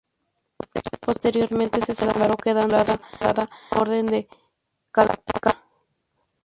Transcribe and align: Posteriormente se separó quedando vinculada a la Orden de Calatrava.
Posteriormente 1.05 1.79
se 1.83 1.93
separó 1.93 2.35
quedando 2.35 2.75
vinculada 2.75 3.01
a 3.19 3.33
la 3.35 3.49
Orden 3.79 4.07
de 4.07 4.27
Calatrava. 4.91 5.63